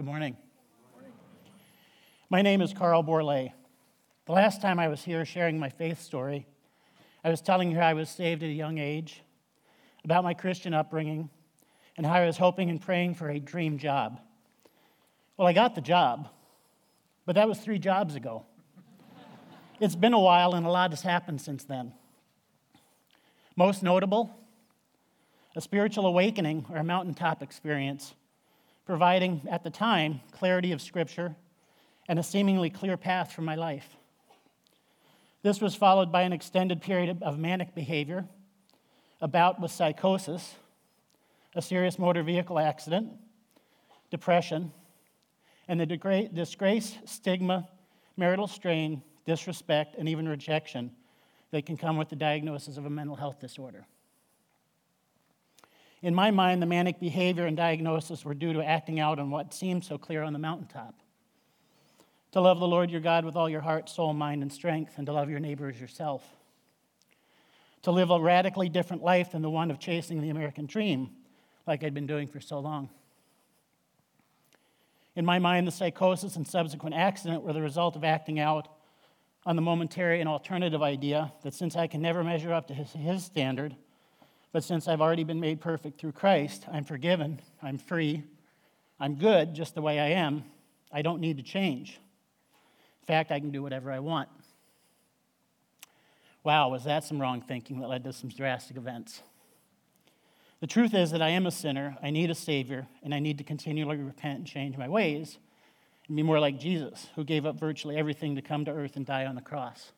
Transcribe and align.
Good 0.00 0.06
morning. 0.06 0.38
My 2.30 2.40
name 2.40 2.62
is 2.62 2.72
Carl 2.72 3.04
Borleis. 3.04 3.52
The 4.24 4.32
last 4.32 4.62
time 4.62 4.78
I 4.78 4.88
was 4.88 5.04
here 5.04 5.26
sharing 5.26 5.58
my 5.58 5.68
faith 5.68 6.00
story, 6.00 6.46
I 7.22 7.28
was 7.28 7.42
telling 7.42 7.72
her 7.72 7.82
I 7.82 7.92
was 7.92 8.08
saved 8.08 8.42
at 8.42 8.48
a 8.48 8.52
young 8.54 8.78
age, 8.78 9.20
about 10.02 10.24
my 10.24 10.32
Christian 10.32 10.72
upbringing, 10.72 11.28
and 11.98 12.06
how 12.06 12.14
I 12.14 12.24
was 12.24 12.38
hoping 12.38 12.70
and 12.70 12.80
praying 12.80 13.16
for 13.16 13.28
a 13.28 13.38
dream 13.38 13.76
job. 13.76 14.22
Well, 15.36 15.46
I 15.46 15.52
got 15.52 15.74
the 15.74 15.82
job, 15.82 16.30
but 17.26 17.34
that 17.34 17.46
was 17.46 17.58
three 17.58 17.78
jobs 17.78 18.14
ago. 18.14 18.46
it's 19.80 19.96
been 19.96 20.14
a 20.14 20.18
while, 20.18 20.54
and 20.54 20.64
a 20.64 20.70
lot 20.70 20.92
has 20.92 21.02
happened 21.02 21.42
since 21.42 21.64
then. 21.64 21.92
Most 23.54 23.82
notable, 23.82 24.34
a 25.54 25.60
spiritual 25.60 26.06
awakening 26.06 26.64
or 26.70 26.78
a 26.78 26.84
mountaintop 26.84 27.42
experience, 27.42 28.14
providing 28.90 29.40
at 29.48 29.62
the 29.62 29.70
time 29.70 30.20
clarity 30.32 30.72
of 30.72 30.82
Scripture 30.82 31.36
and 32.08 32.18
a 32.18 32.24
seemingly 32.24 32.68
clear 32.68 32.96
path 32.96 33.30
for 33.30 33.40
my 33.40 33.54
life. 33.54 33.86
This 35.44 35.60
was 35.60 35.76
followed 35.76 36.10
by 36.10 36.22
an 36.22 36.32
extended 36.32 36.82
period 36.82 37.22
of 37.22 37.38
manic 37.38 37.72
behavior, 37.72 38.26
a 39.20 39.28
bout 39.28 39.60
with 39.60 39.70
psychosis, 39.70 40.56
a 41.54 41.62
serious 41.62 42.00
motor 42.00 42.24
vehicle 42.24 42.58
accident, 42.58 43.12
depression, 44.10 44.72
and 45.68 45.78
the 45.78 45.86
disgrace, 46.34 46.98
stigma, 47.04 47.68
marital 48.16 48.48
strain, 48.48 49.02
disrespect, 49.24 49.94
and 50.00 50.08
even 50.08 50.28
rejection 50.28 50.90
that 51.52 51.64
can 51.64 51.76
come 51.76 51.96
with 51.96 52.08
the 52.08 52.16
diagnosis 52.16 52.76
of 52.76 52.86
a 52.86 52.90
mental 52.90 53.14
health 53.14 53.38
disorder. 53.38 53.86
In 56.02 56.14
my 56.14 56.30
mind, 56.30 56.62
the 56.62 56.66
manic 56.66 56.98
behavior 56.98 57.46
and 57.46 57.56
diagnosis 57.56 58.24
were 58.24 58.34
due 58.34 58.54
to 58.54 58.64
acting 58.64 59.00
out 59.00 59.18
on 59.18 59.30
what 59.30 59.52
seemed 59.52 59.84
so 59.84 59.98
clear 59.98 60.22
on 60.22 60.32
the 60.32 60.38
mountaintop 60.38 60.94
to 62.32 62.40
love 62.40 62.60
the 62.60 62.68
Lord 62.68 62.90
your 62.90 63.00
God 63.00 63.24
with 63.24 63.36
all 63.36 63.48
your 63.48 63.60
heart, 63.60 63.88
soul, 63.88 64.12
mind, 64.12 64.42
and 64.42 64.52
strength, 64.52 64.94
and 64.96 65.06
to 65.06 65.12
love 65.12 65.28
your 65.28 65.40
neighbor 65.40 65.68
as 65.68 65.80
yourself. 65.80 66.24
To 67.82 67.90
live 67.90 68.10
a 68.10 68.20
radically 68.20 68.68
different 68.68 69.02
life 69.02 69.32
than 69.32 69.42
the 69.42 69.50
one 69.50 69.70
of 69.70 69.78
chasing 69.78 70.20
the 70.20 70.30
American 70.30 70.66
dream, 70.66 71.10
like 71.66 71.82
I'd 71.82 71.94
been 71.94 72.06
doing 72.06 72.28
for 72.28 72.40
so 72.40 72.60
long. 72.60 72.88
In 75.16 75.24
my 75.24 75.38
mind, 75.38 75.66
the 75.66 75.72
psychosis 75.72 76.36
and 76.36 76.46
subsequent 76.46 76.94
accident 76.94 77.42
were 77.42 77.52
the 77.52 77.62
result 77.62 77.96
of 77.96 78.04
acting 78.04 78.38
out 78.38 78.68
on 79.44 79.56
the 79.56 79.62
momentary 79.62 80.20
and 80.20 80.28
alternative 80.28 80.82
idea 80.82 81.32
that 81.42 81.54
since 81.54 81.74
I 81.74 81.88
can 81.88 82.00
never 82.00 82.22
measure 82.22 82.52
up 82.52 82.68
to 82.68 82.74
his, 82.74 82.92
his 82.92 83.24
standard, 83.24 83.74
but 84.52 84.64
since 84.64 84.88
I've 84.88 85.00
already 85.00 85.24
been 85.24 85.40
made 85.40 85.60
perfect 85.60 86.00
through 86.00 86.12
Christ, 86.12 86.66
I'm 86.72 86.84
forgiven, 86.84 87.40
I'm 87.62 87.78
free, 87.78 88.24
I'm 88.98 89.14
good 89.14 89.54
just 89.54 89.74
the 89.74 89.82
way 89.82 89.98
I 90.00 90.08
am, 90.08 90.44
I 90.92 91.02
don't 91.02 91.20
need 91.20 91.36
to 91.36 91.42
change. 91.42 92.00
In 93.02 93.06
fact, 93.06 93.30
I 93.30 93.40
can 93.40 93.50
do 93.50 93.62
whatever 93.62 93.90
I 93.90 94.00
want. 94.00 94.28
Wow, 96.42 96.70
was 96.70 96.84
that 96.84 97.04
some 97.04 97.20
wrong 97.20 97.42
thinking 97.42 97.80
that 97.80 97.88
led 97.88 98.04
to 98.04 98.12
some 98.12 98.30
drastic 98.30 98.76
events? 98.76 99.22
The 100.60 100.66
truth 100.66 100.94
is 100.94 101.10
that 101.12 101.22
I 101.22 101.30
am 101.30 101.46
a 101.46 101.50
sinner, 101.50 101.96
I 102.02 102.10
need 102.10 102.30
a 102.30 102.34
Savior, 102.34 102.86
and 103.02 103.14
I 103.14 103.18
need 103.18 103.38
to 103.38 103.44
continually 103.44 103.96
repent 103.96 104.38
and 104.38 104.46
change 104.46 104.76
my 104.76 104.88
ways 104.88 105.38
and 106.06 106.16
be 106.16 106.22
more 106.22 106.40
like 106.40 106.58
Jesus, 106.58 107.08
who 107.14 107.24
gave 107.24 107.46
up 107.46 107.58
virtually 107.58 107.96
everything 107.96 108.34
to 108.36 108.42
come 108.42 108.64
to 108.64 108.70
earth 108.70 108.96
and 108.96 109.06
die 109.06 109.26
on 109.26 109.36
the 109.36 109.40
cross. 109.40 109.92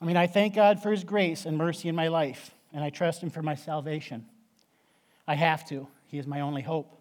I 0.00 0.04
mean, 0.04 0.16
I 0.16 0.26
thank 0.26 0.54
God 0.54 0.82
for 0.82 0.90
His 0.90 1.04
grace 1.04 1.46
and 1.46 1.56
mercy 1.56 1.88
in 1.88 1.94
my 1.94 2.08
life, 2.08 2.52
and 2.72 2.82
I 2.82 2.90
trust 2.90 3.22
Him 3.22 3.30
for 3.30 3.42
my 3.42 3.54
salvation. 3.54 4.26
I 5.26 5.34
have 5.34 5.66
to, 5.68 5.86
He 6.06 6.18
is 6.18 6.26
my 6.26 6.40
only 6.40 6.62
hope. 6.62 7.00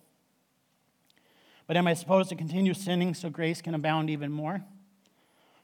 But 1.68 1.78
am 1.78 1.88
I 1.88 1.94
supposed 1.94 2.30
to 2.30 2.36
continue 2.36 2.74
sinning 2.74 3.14
so 3.14 3.30
grace 3.30 3.62
can 3.62 3.76
abound 3.76 4.10
even 4.10 4.32
more? 4.32 4.64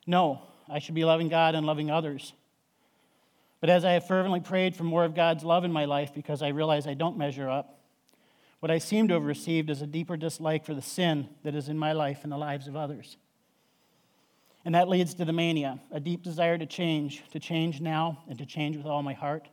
No, 0.06 0.42
I 0.70 0.80
should 0.80 0.96
be 0.96 1.06
loving 1.06 1.28
God 1.28 1.54
and 1.54 1.66
loving 1.66 1.92
others. 1.92 2.34
But 3.60 3.70
as 3.70 3.84
I 3.84 3.92
have 3.92 4.08
fervently 4.08 4.40
prayed 4.40 4.76
for 4.76 4.84
more 4.84 5.04
of 5.04 5.16
God's 5.16 5.44
love 5.44 5.64
in 5.64 5.72
my 5.72 5.86
life 5.86 6.14
because 6.14 6.42
I 6.42 6.50
realize 6.50 6.88
I 6.88 6.94
don't 6.94 7.18
measure 7.18 7.50
up, 7.50 7.80
what 8.60 8.72
I 8.72 8.78
seem 8.78 9.08
to 9.10 9.16
have 9.16 9.26
received 9.26 9.70
is 9.70 9.82
a 9.82 9.88
deeper 9.88 10.18
dislike 10.18 10.66
for 10.66 10.74
the 10.74 10.82
sin 10.82 11.30
that 11.44 11.56
is 11.56 11.70
in 11.70 11.78
my 11.78 11.92
life 11.92 12.20
and 12.24 12.32
the 12.32 12.38
lives 12.38 12.68
of 12.68 12.76
others. 12.76 13.18
And 14.66 14.76
that 14.76 14.90
leads 14.90 15.14
to 15.16 15.26
the 15.26 15.34
mania, 15.34 15.80
a 15.92 16.00
deep 16.00 16.24
desire 16.24 16.58
to 16.58 16.66
change, 16.66 17.24
to 17.32 17.40
change 17.40 17.80
now, 17.80 18.24
and 18.28 18.38
to 18.40 18.46
change 18.46 18.76
with 18.76 18.86
all 18.86 19.04
my 19.04 19.14
heart, 19.14 19.48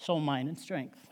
soul, 0.00 0.20
mind, 0.20 0.48
and 0.48 0.58
strength 0.58 1.10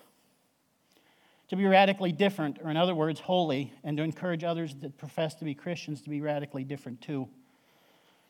to 1.49 1.56
be 1.56 1.65
radically 1.65 2.12
different, 2.12 2.59
or 2.62 2.71
in 2.71 2.76
other 2.76 2.94
words, 2.94 3.21
holy, 3.21 3.72
and 3.82 3.97
to 3.97 4.03
encourage 4.03 4.44
others 4.44 4.75
that 4.76 4.99
profess 4.99 5.34
to 5.37 5.44
be 5.44 5.54
Christians 5.54 6.03
to 6.03 6.10
be 6.10 6.21
radically 6.21 6.62
different 6.62 7.00
too. 7.00 7.28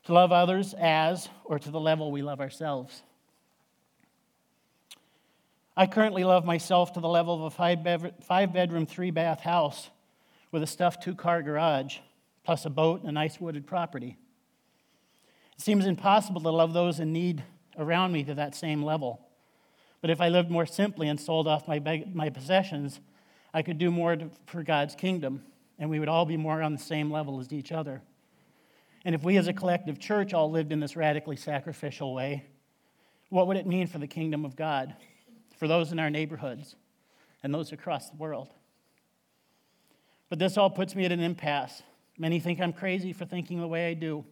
To 0.04 0.12
love 0.12 0.30
others 0.30 0.74
as 0.78 1.28
or 1.44 1.58
to 1.58 1.70
the 1.70 1.80
level 1.80 2.12
we 2.12 2.22
love 2.22 2.40
ourselves. 2.40 3.02
I 5.76 5.86
currently 5.86 6.24
love 6.24 6.44
myself 6.44 6.92
to 6.94 7.00
the 7.00 7.08
level 7.08 7.34
of 7.34 7.52
a 7.52 8.12
five 8.20 8.52
bedroom, 8.52 8.86
three 8.86 9.10
bath 9.10 9.40
house 9.40 9.90
with 10.50 10.62
a 10.62 10.66
stuffed 10.66 11.02
two 11.02 11.14
car 11.14 11.42
garage, 11.42 11.98
plus 12.44 12.64
a 12.64 12.70
boat 12.70 13.00
and 13.00 13.08
a 13.08 13.12
nice 13.12 13.40
wooded 13.40 13.66
property. 13.66 14.16
It 15.56 15.60
seems 15.60 15.86
impossible 15.86 16.40
to 16.40 16.50
love 16.50 16.72
those 16.72 17.00
in 17.00 17.12
need 17.12 17.42
around 17.76 18.12
me 18.12 18.24
to 18.24 18.34
that 18.34 18.54
same 18.54 18.82
level. 18.82 19.27
But 20.00 20.10
if 20.10 20.20
I 20.20 20.28
lived 20.28 20.50
more 20.50 20.66
simply 20.66 21.08
and 21.08 21.20
sold 21.20 21.48
off 21.48 21.66
my, 21.66 22.04
my 22.12 22.30
possessions, 22.30 23.00
I 23.52 23.62
could 23.62 23.78
do 23.78 23.90
more 23.90 24.16
to, 24.16 24.30
for 24.46 24.62
God's 24.62 24.94
kingdom, 24.94 25.42
and 25.78 25.90
we 25.90 25.98
would 25.98 26.08
all 26.08 26.24
be 26.24 26.36
more 26.36 26.62
on 26.62 26.72
the 26.72 26.78
same 26.78 27.10
level 27.10 27.40
as 27.40 27.52
each 27.52 27.72
other. 27.72 28.02
And 29.04 29.14
if 29.14 29.22
we 29.22 29.36
as 29.36 29.48
a 29.48 29.52
collective 29.52 29.98
church 29.98 30.34
all 30.34 30.50
lived 30.50 30.72
in 30.72 30.80
this 30.80 30.96
radically 30.96 31.36
sacrificial 31.36 32.14
way, 32.14 32.44
what 33.30 33.46
would 33.46 33.56
it 33.56 33.66
mean 33.66 33.86
for 33.86 33.98
the 33.98 34.06
kingdom 34.06 34.44
of 34.44 34.56
God, 34.56 34.94
for 35.56 35.68
those 35.68 35.92
in 35.92 35.98
our 35.98 36.10
neighborhoods, 36.10 36.76
and 37.42 37.52
those 37.52 37.72
across 37.72 38.10
the 38.10 38.16
world? 38.16 38.52
But 40.28 40.38
this 40.38 40.56
all 40.56 40.70
puts 40.70 40.94
me 40.94 41.04
at 41.04 41.12
an 41.12 41.20
impasse. 41.20 41.82
Many 42.18 42.40
think 42.40 42.60
I'm 42.60 42.72
crazy 42.72 43.12
for 43.12 43.24
thinking 43.24 43.60
the 43.60 43.68
way 43.68 43.88
I 43.88 43.94
do. 43.94 44.24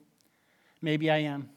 Maybe 0.83 1.11
I 1.11 1.19
am. 1.19 1.49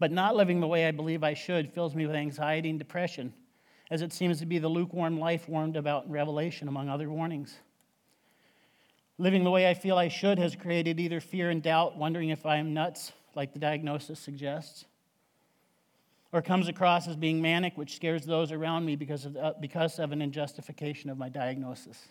But 0.00 0.10
not 0.10 0.34
living 0.34 0.60
the 0.60 0.66
way 0.66 0.88
I 0.88 0.90
believe 0.90 1.22
I 1.22 1.34
should 1.34 1.70
fills 1.70 1.94
me 1.94 2.06
with 2.06 2.16
anxiety 2.16 2.70
and 2.70 2.78
depression, 2.78 3.32
as 3.90 4.00
it 4.00 4.12
seems 4.12 4.40
to 4.40 4.46
be 4.46 4.58
the 4.58 4.66
lukewarm 4.68 5.20
life 5.20 5.48
warned 5.48 5.76
about 5.76 6.06
in 6.06 6.10
Revelation, 6.10 6.66
among 6.66 6.88
other 6.88 7.10
warnings. 7.10 7.54
Living 9.18 9.44
the 9.44 9.50
way 9.50 9.68
I 9.68 9.74
feel 9.74 9.98
I 9.98 10.08
should 10.08 10.38
has 10.38 10.56
created 10.56 10.98
either 10.98 11.20
fear 11.20 11.50
and 11.50 11.62
doubt, 11.62 11.98
wondering 11.98 12.30
if 12.30 12.46
I 12.46 12.56
am 12.56 12.72
nuts, 12.72 13.12
like 13.34 13.52
the 13.52 13.58
diagnosis 13.58 14.18
suggests, 14.18 14.86
or 16.32 16.40
comes 16.40 16.68
across 16.68 17.06
as 17.06 17.16
being 17.16 17.42
manic, 17.42 17.76
which 17.76 17.96
scares 17.96 18.24
those 18.24 18.52
around 18.52 18.86
me 18.86 18.96
because 18.96 19.26
of, 19.26 19.36
uh, 19.36 19.52
because 19.60 19.98
of 19.98 20.12
an 20.12 20.22
injustification 20.22 21.10
of 21.10 21.18
my 21.18 21.28
diagnosis. 21.28 22.08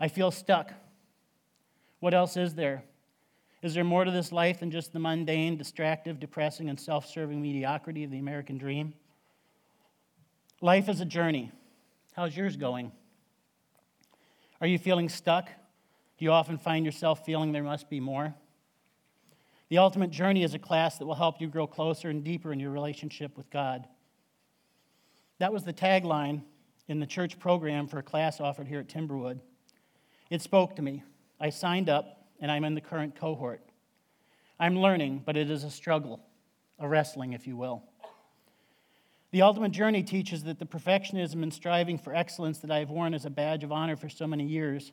I 0.00 0.08
feel 0.08 0.32
stuck. 0.32 0.72
What 2.00 2.14
else 2.14 2.36
is 2.36 2.54
there? 2.54 2.82
Is 3.62 3.74
there 3.74 3.84
more 3.84 4.04
to 4.04 4.10
this 4.10 4.32
life 4.32 4.60
than 4.60 4.72
just 4.72 4.92
the 4.92 4.98
mundane, 4.98 5.56
distractive, 5.56 6.18
depressing, 6.18 6.68
and 6.68 6.78
self 6.78 7.06
serving 7.06 7.40
mediocrity 7.40 8.02
of 8.02 8.10
the 8.10 8.18
American 8.18 8.58
dream? 8.58 8.92
Life 10.60 10.88
is 10.88 11.00
a 11.00 11.04
journey. 11.04 11.52
How's 12.12 12.36
yours 12.36 12.56
going? 12.56 12.92
Are 14.60 14.66
you 14.66 14.78
feeling 14.78 15.08
stuck? 15.08 15.46
Do 15.46 16.24
you 16.24 16.32
often 16.32 16.58
find 16.58 16.84
yourself 16.84 17.24
feeling 17.24 17.52
there 17.52 17.62
must 17.62 17.88
be 17.88 18.00
more? 18.00 18.34
The 19.70 19.78
Ultimate 19.78 20.10
Journey 20.10 20.42
is 20.42 20.54
a 20.54 20.58
class 20.58 20.98
that 20.98 21.06
will 21.06 21.14
help 21.14 21.40
you 21.40 21.48
grow 21.48 21.66
closer 21.66 22.10
and 22.10 22.22
deeper 22.22 22.52
in 22.52 22.60
your 22.60 22.70
relationship 22.70 23.36
with 23.36 23.48
God. 23.50 23.88
That 25.38 25.52
was 25.52 25.64
the 25.64 25.72
tagline 25.72 26.42
in 26.88 27.00
the 27.00 27.06
church 27.06 27.38
program 27.38 27.88
for 27.88 27.98
a 27.98 28.02
class 28.02 28.40
offered 28.40 28.68
here 28.68 28.80
at 28.80 28.88
Timberwood. 28.88 29.40
It 30.30 30.42
spoke 30.42 30.76
to 30.76 30.82
me. 30.82 31.02
I 31.40 31.50
signed 31.50 31.88
up 31.88 32.21
and 32.42 32.50
I'm 32.50 32.64
in 32.64 32.74
the 32.74 32.80
current 32.80 33.14
cohort. 33.14 33.62
I'm 34.58 34.78
learning, 34.78 35.22
but 35.24 35.36
it 35.36 35.50
is 35.50 35.64
a 35.64 35.70
struggle, 35.70 36.20
a 36.78 36.88
wrestling, 36.88 37.32
if 37.32 37.46
you 37.46 37.56
will. 37.56 37.84
The 39.30 39.42
ultimate 39.42 39.72
journey 39.72 40.02
teaches 40.02 40.42
that 40.44 40.58
the 40.58 40.66
perfectionism 40.66 41.42
and 41.42 41.54
striving 41.54 41.96
for 41.96 42.14
excellence 42.14 42.58
that 42.58 42.70
I 42.70 42.80
have 42.80 42.90
worn 42.90 43.14
as 43.14 43.24
a 43.24 43.30
badge 43.30 43.64
of 43.64 43.72
honor 43.72 43.96
for 43.96 44.10
so 44.10 44.26
many 44.26 44.44
years 44.44 44.92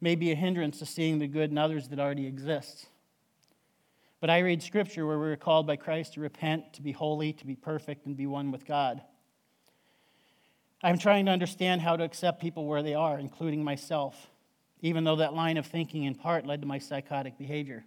may 0.00 0.14
be 0.14 0.30
a 0.30 0.34
hindrance 0.36 0.78
to 0.78 0.86
seeing 0.86 1.18
the 1.18 1.26
good 1.26 1.50
in 1.50 1.58
others 1.58 1.88
that 1.88 1.98
already 1.98 2.26
exists. 2.26 2.86
But 4.20 4.30
I 4.30 4.38
read 4.38 4.62
scripture 4.62 5.06
where 5.06 5.18
we 5.18 5.26
are 5.26 5.36
called 5.36 5.66
by 5.66 5.76
Christ 5.76 6.14
to 6.14 6.20
repent, 6.20 6.72
to 6.74 6.82
be 6.82 6.92
holy, 6.92 7.32
to 7.34 7.46
be 7.46 7.56
perfect, 7.56 8.06
and 8.06 8.16
be 8.16 8.26
one 8.26 8.50
with 8.52 8.64
God. 8.64 9.02
I'm 10.82 10.98
trying 10.98 11.26
to 11.26 11.32
understand 11.32 11.80
how 11.80 11.96
to 11.96 12.04
accept 12.04 12.40
people 12.40 12.66
where 12.66 12.82
they 12.82 12.94
are, 12.94 13.18
including 13.18 13.64
myself 13.64 14.30
even 14.80 15.04
though 15.04 15.16
that 15.16 15.34
line 15.34 15.56
of 15.56 15.66
thinking 15.66 16.04
in 16.04 16.14
part 16.14 16.46
led 16.46 16.60
to 16.60 16.66
my 16.66 16.78
psychotic 16.78 17.38
behavior. 17.38 17.84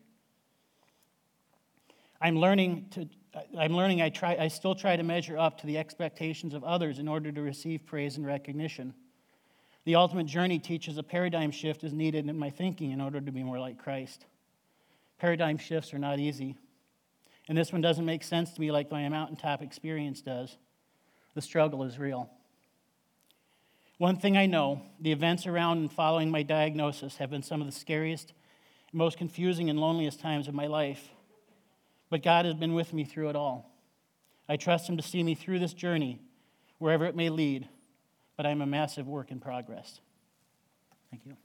I'm 2.21 2.37
learning 2.37 2.87
to 2.91 3.07
I'm 3.57 3.73
learning 3.73 4.01
I 4.01 4.09
try 4.09 4.35
I 4.39 4.47
still 4.47 4.75
try 4.75 4.95
to 4.95 5.03
measure 5.03 5.37
up 5.37 5.59
to 5.59 5.67
the 5.67 5.77
expectations 5.77 6.53
of 6.53 6.63
others 6.63 6.99
in 6.99 7.07
order 7.07 7.31
to 7.31 7.41
receive 7.41 7.85
praise 7.85 8.17
and 8.17 8.25
recognition. 8.25 8.93
The 9.85 9.95
ultimate 9.95 10.25
journey 10.25 10.59
teaches 10.59 10.97
a 10.97 11.03
paradigm 11.03 11.51
shift 11.51 11.83
is 11.83 11.93
needed 11.93 12.27
in 12.27 12.37
my 12.37 12.49
thinking 12.49 12.91
in 12.91 13.01
order 13.01 13.21
to 13.21 13.31
be 13.31 13.43
more 13.43 13.59
like 13.59 13.77
Christ. 13.77 14.25
Paradigm 15.19 15.57
shifts 15.57 15.93
are 15.93 15.99
not 15.99 16.19
easy. 16.19 16.57
And 17.47 17.57
this 17.57 17.71
one 17.71 17.81
doesn't 17.81 18.05
make 18.05 18.23
sense 18.23 18.51
to 18.51 18.61
me 18.61 18.71
like 18.71 18.91
my 18.91 19.07
mountaintop 19.09 19.61
experience 19.61 20.21
does. 20.21 20.57
The 21.33 21.41
struggle 21.41 21.83
is 21.83 21.97
real. 21.97 22.29
One 23.99 24.15
thing 24.15 24.37
I 24.37 24.45
know 24.45 24.81
the 25.01 25.11
events 25.11 25.45
around 25.45 25.79
and 25.79 25.91
following 25.91 26.31
my 26.31 26.41
diagnosis 26.41 27.17
have 27.17 27.29
been 27.29 27.43
some 27.43 27.59
of 27.59 27.67
the 27.67 27.73
scariest, 27.73 28.31
most 28.93 29.17
confusing, 29.17 29.69
and 29.69 29.77
loneliest 29.77 30.21
times 30.21 30.47
of 30.47 30.53
my 30.53 30.67
life. 30.67 31.09
But 32.09 32.23
God 32.23 32.45
has 32.45 32.55
been 32.55 32.73
with 32.73 32.93
me 32.93 33.03
through 33.03 33.29
it 33.29 33.35
all. 33.35 33.69
I 34.47 34.55
trust 34.55 34.87
Him 34.87 34.95
to 34.95 35.03
see 35.03 35.21
me 35.21 35.35
through 35.35 35.59
this 35.59 35.73
journey, 35.73 36.21
wherever 36.77 37.05
it 37.05 37.15
may 37.15 37.29
lead, 37.29 37.67
but 38.37 38.45
I'm 38.45 38.61
a 38.61 38.65
massive 38.65 39.05
work 39.05 39.31
in 39.31 39.41
progress. 39.41 39.99
Thank 41.11 41.25
you. 41.25 41.35